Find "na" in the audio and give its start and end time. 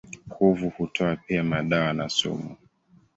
1.93-2.09